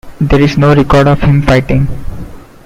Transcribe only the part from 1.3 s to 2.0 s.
fighting.